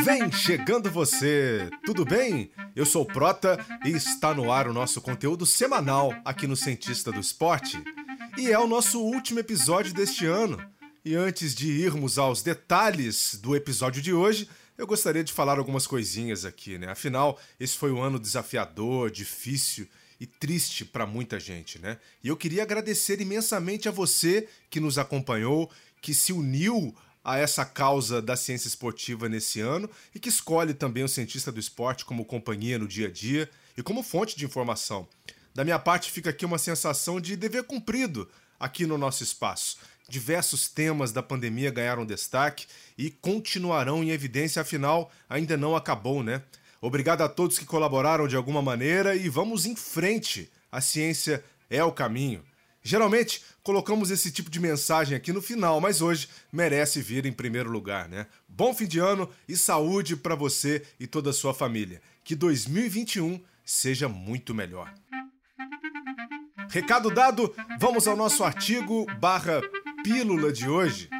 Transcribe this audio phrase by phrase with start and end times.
[0.00, 2.50] Aconchegando você, tudo bem?
[2.74, 7.12] Eu sou o Prota e está no ar o nosso conteúdo semanal aqui no Cientista
[7.12, 7.82] do Esporte.
[8.38, 10.58] E é o nosso último episódio deste ano.
[11.04, 15.86] E antes de irmos aos detalhes do episódio de hoje, eu gostaria de falar algumas
[15.86, 16.88] coisinhas aqui, né?
[16.88, 19.86] Afinal, esse foi um ano desafiador, difícil
[20.18, 21.98] e triste para muita gente, né?
[22.24, 25.70] E eu queria agradecer imensamente a você que nos acompanhou,
[26.00, 26.94] que se uniu
[27.30, 31.60] a essa causa da ciência esportiva nesse ano e que escolhe também o cientista do
[31.60, 35.08] esporte como companhia no dia a dia e como fonte de informação.
[35.54, 39.78] Da minha parte, fica aqui uma sensação de dever cumprido aqui no nosso espaço.
[40.08, 42.66] Diversos temas da pandemia ganharam destaque
[42.98, 46.42] e continuarão em evidência, afinal, ainda não acabou, né?
[46.80, 50.50] Obrigado a todos que colaboraram de alguma maneira e vamos em frente.
[50.72, 52.42] A ciência é o caminho.
[52.82, 57.70] Geralmente colocamos esse tipo de mensagem aqui no final, mas hoje merece vir em primeiro
[57.70, 58.26] lugar, né?
[58.48, 62.00] Bom fim de ano e saúde para você e toda a sua família.
[62.24, 64.92] Que 2021 seja muito melhor.
[66.70, 69.60] Recado dado, vamos ao nosso artigo barra
[70.02, 71.10] pílula de hoje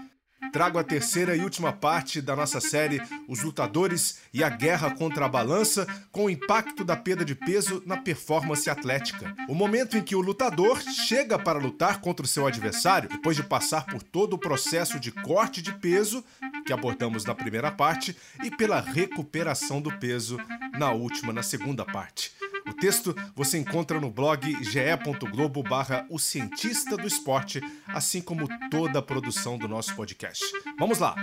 [0.53, 5.27] trago a terceira e última parte da nossa série Os Lutadores e a Guerra contra
[5.27, 9.34] a Balança, com o impacto da perda de peso na performance atlética.
[9.48, 13.43] O momento em que o lutador chega para lutar contra o seu adversário, depois de
[13.43, 16.25] passar por todo o processo de corte de peso,
[16.67, 20.39] que abordamos na primeira parte, e pela recuperação do peso
[20.78, 22.33] na última, na segunda parte.
[22.66, 28.98] O texto você encontra no blog ge.globo barra o cientista do esporte, assim como toda
[28.98, 30.44] a produção do nosso podcast.
[30.78, 31.14] Vamos lá!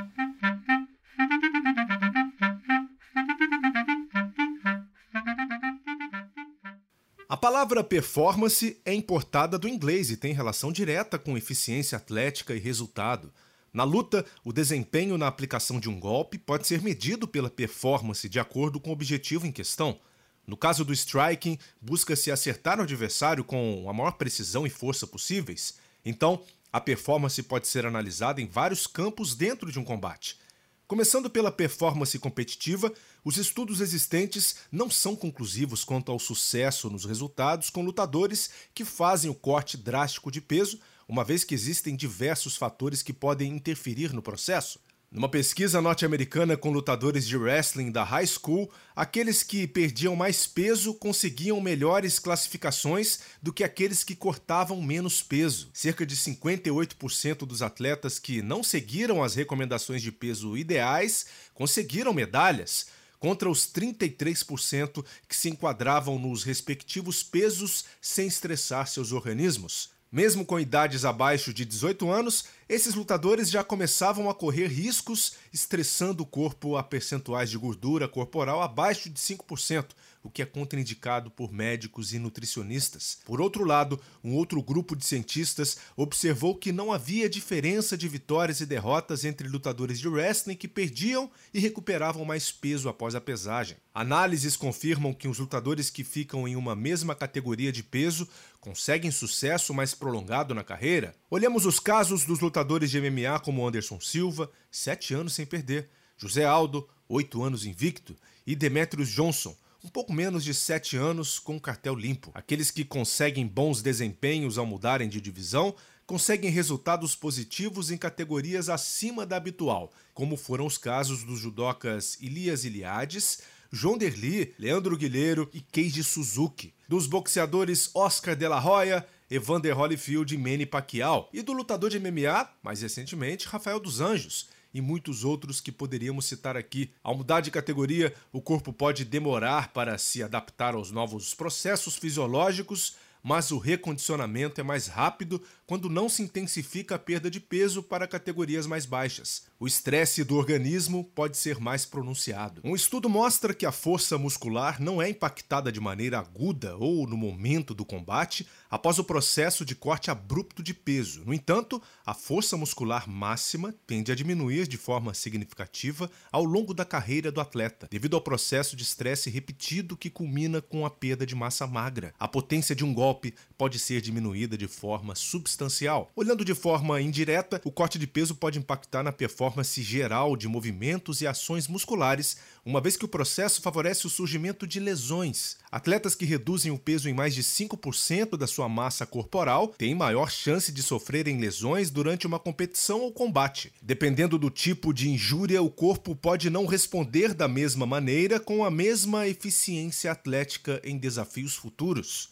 [7.30, 12.60] A palavra performance é importada do inglês e tem relação direta com eficiência atlética e
[12.60, 13.34] resultado.
[13.74, 18.40] Na luta, o desempenho na aplicação de um golpe pode ser medido pela performance de
[18.40, 20.00] acordo com o objetivo em questão.
[20.48, 25.76] No caso do striking, busca-se acertar o adversário com a maior precisão e força possíveis.
[26.06, 26.42] Então,
[26.72, 30.40] a performance pode ser analisada em vários campos dentro de um combate.
[30.88, 32.94] Começando pela performance competitiva,
[33.26, 39.30] os estudos existentes não são conclusivos quanto ao sucesso nos resultados com lutadores que fazem
[39.30, 44.22] o corte drástico de peso, uma vez que existem diversos fatores que podem interferir no
[44.22, 44.80] processo.
[45.10, 50.94] Numa pesquisa norte-americana com lutadores de wrestling da high school, aqueles que perdiam mais peso
[50.94, 55.70] conseguiam melhores classificações do que aqueles que cortavam menos peso.
[55.74, 62.88] Cerca de 58% dos atletas que não seguiram as recomendações de peso ideais conseguiram medalhas,
[63.18, 69.90] contra os 33% que se enquadravam nos respectivos pesos sem estressar seus organismos.
[70.12, 76.24] Mesmo com idades abaixo de 18 anos, esses lutadores já começavam a correr riscos, estressando
[76.24, 79.92] o corpo a percentuais de gordura corporal abaixo de 5%,
[80.22, 83.20] o que é contraindicado por médicos e nutricionistas.
[83.24, 88.60] Por outro lado, um outro grupo de cientistas observou que não havia diferença de vitórias
[88.60, 93.78] e derrotas entre lutadores de wrestling que perdiam e recuperavam mais peso após a pesagem.
[93.94, 98.28] Análises confirmam que os lutadores que ficam em uma mesma categoria de peso
[98.60, 101.16] conseguem sucesso mais prolongado na carreira.
[101.30, 106.46] Olhamos os casos dos lutadores de MMA como Anderson Silva, sete anos sem perder, José
[106.46, 108.16] Aldo, oito anos invicto,
[108.46, 112.32] e Demetrius Johnson, um pouco menos de 7 anos com cartel limpo.
[112.34, 119.26] Aqueles que conseguem bons desempenhos ao mudarem de divisão conseguem resultados positivos em categorias acima
[119.26, 123.40] da habitual, como foram os casos dos judocas Elias Iliades,
[123.72, 130.34] João Derli, Leandro Guilheiro e Keiji Suzuki, dos boxeadores Oscar de la Hoya, Evander Holyfield
[130.34, 135.24] e Manny Pacquiao, e do lutador de MMA, mais recentemente, Rafael dos Anjos, e muitos
[135.24, 136.92] outros que poderíamos citar aqui.
[137.04, 142.96] Ao mudar de categoria, o corpo pode demorar para se adaptar aos novos processos fisiológicos,
[143.28, 148.08] mas o recondicionamento é mais rápido quando não se intensifica a perda de peso para
[148.08, 149.44] categorias mais baixas.
[149.60, 152.62] O estresse do organismo pode ser mais pronunciado.
[152.64, 157.18] Um estudo mostra que a força muscular não é impactada de maneira aguda ou no
[157.18, 161.24] momento do combate após o processo de corte abrupto de peso.
[161.26, 166.86] No entanto, a força muscular máxima tende a diminuir de forma significativa ao longo da
[166.86, 171.36] carreira do atleta, devido ao processo de estresse repetido que culmina com a perda de
[171.36, 172.14] massa magra.
[172.20, 176.12] A potência de um golpe pode ser diminuída de forma substancial.
[176.16, 181.22] Olhando de forma indireta, o corte de peso pode impactar na performance geral de movimentos
[181.22, 185.58] e ações musculares, uma vez que o processo favorece o surgimento de lesões.
[185.72, 190.30] Atletas que reduzem o peso em mais de 5% da sua massa corporal têm maior
[190.30, 193.74] chance de sofrerem lesões durante uma competição ou combate.
[193.82, 198.72] Dependendo do tipo de injúria, o corpo pode não responder da mesma maneira com a
[198.72, 202.30] mesma eficiência atlética em desafios futuros.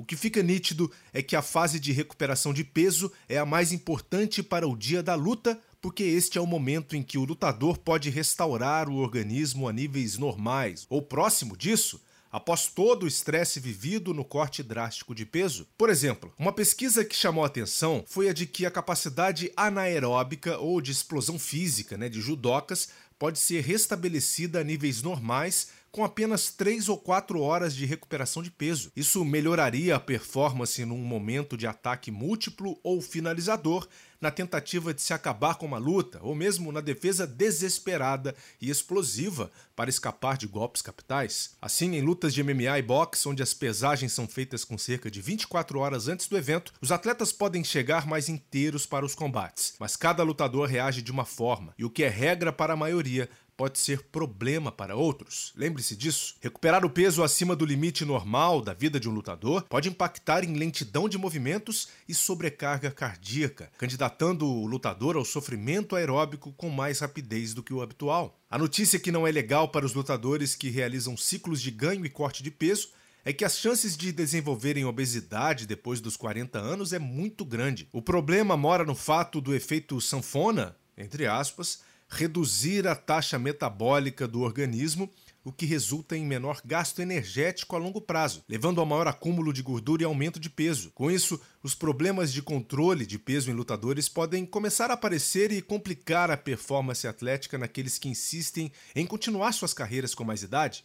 [0.00, 3.70] O que fica nítido é que a fase de recuperação de peso é a mais
[3.70, 7.76] importante para o dia da luta, porque este é o momento em que o lutador
[7.76, 12.00] pode restaurar o organismo a níveis normais ou próximo disso
[12.32, 15.68] após todo o estresse vivido no corte drástico de peso?
[15.76, 20.80] Por exemplo, uma pesquisa que chamou atenção foi a de que a capacidade anaeróbica ou
[20.80, 22.88] de explosão física né, de judocas
[23.18, 28.50] pode ser restabelecida a níveis normais com apenas 3 ou 4 horas de recuperação de
[28.50, 28.92] peso.
[28.94, 33.88] Isso melhoraria a performance num momento de ataque múltiplo ou finalizador,
[34.20, 39.50] na tentativa de se acabar com uma luta, ou mesmo na defesa desesperada e explosiva
[39.74, 41.56] para escapar de golpes capitais.
[41.60, 45.22] Assim, em lutas de MMA e boxe, onde as pesagens são feitas com cerca de
[45.22, 49.96] 24 horas antes do evento, os atletas podem chegar mais inteiros para os combates, mas
[49.96, 53.28] cada lutador reage de uma forma, e o que é regra para a maioria
[53.60, 55.52] pode ser problema para outros.
[55.54, 56.34] Lembre-se disso.
[56.40, 60.54] Recuperar o peso acima do limite normal da vida de um lutador pode impactar em
[60.54, 67.52] lentidão de movimentos e sobrecarga cardíaca, candidatando o lutador ao sofrimento aeróbico com mais rapidez
[67.52, 68.40] do que o habitual.
[68.50, 72.08] A notícia que não é legal para os lutadores que realizam ciclos de ganho e
[72.08, 72.88] corte de peso
[73.26, 77.86] é que as chances de desenvolverem obesidade depois dos 40 anos é muito grande.
[77.92, 84.40] O problema mora no fato do efeito sanfona, entre aspas, reduzir a taxa metabólica do
[84.40, 85.08] organismo,
[85.42, 89.62] o que resulta em menor gasto energético a longo prazo, levando a maior acúmulo de
[89.62, 90.90] gordura e aumento de peso.
[90.90, 95.62] Com isso, os problemas de controle de peso em lutadores podem começar a aparecer e
[95.62, 100.84] complicar a performance atlética naqueles que insistem em continuar suas carreiras com mais idade.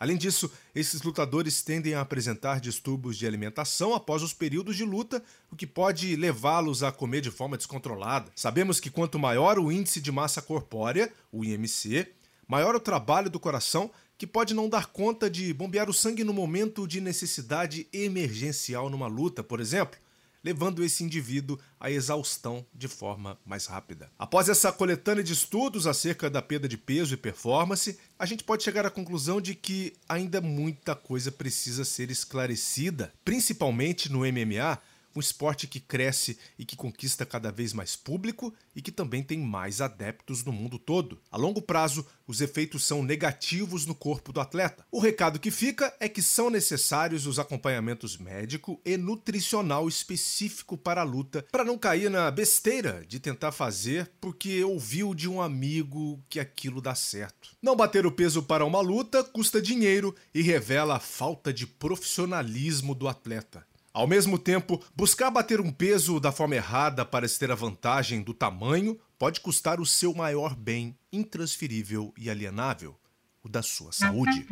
[0.00, 5.22] Além disso, esses lutadores tendem a apresentar distúrbios de alimentação após os períodos de luta,
[5.52, 8.32] o que pode levá-los a comer de forma descontrolada.
[8.34, 12.08] Sabemos que quanto maior o índice de massa corpórea, o IMC,
[12.48, 16.32] maior o trabalho do coração, que pode não dar conta de bombear o sangue no
[16.32, 19.98] momento de necessidade emergencial numa luta, por exemplo
[20.42, 24.10] levando esse indivíduo à exaustão de forma mais rápida.
[24.18, 28.62] Após essa coletânea de estudos acerca da perda de peso e performance, a gente pode
[28.62, 34.78] chegar à conclusão de que ainda muita coisa precisa ser esclarecida, principalmente no MMA,
[35.14, 39.38] um esporte que cresce e que conquista cada vez mais público e que também tem
[39.38, 41.20] mais adeptos no mundo todo.
[41.30, 44.84] A longo prazo, os efeitos são negativos no corpo do atleta.
[44.90, 51.00] O recado que fica é que são necessários os acompanhamentos médico e nutricional específico para
[51.00, 56.22] a luta, para não cair na besteira de tentar fazer porque ouviu de um amigo
[56.28, 57.56] que aquilo dá certo.
[57.60, 62.94] Não bater o peso para uma luta custa dinheiro e revela a falta de profissionalismo
[62.94, 63.69] do atleta.
[63.92, 68.22] Ao mesmo tempo, buscar bater um peso da forma errada para se ter a vantagem
[68.22, 72.96] do tamanho pode custar o seu maior bem intransferível e alienável,
[73.42, 74.46] o da sua saúde.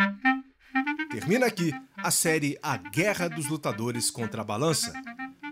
[1.11, 4.93] Termina aqui a série A Guerra dos Lutadores contra a Balança.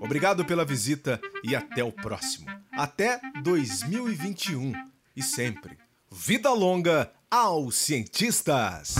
[0.00, 2.46] Obrigado pela visita e até o próximo.
[2.72, 4.72] Até 2021
[5.16, 5.78] e sempre.
[6.10, 8.96] Vida longa aos cientistas!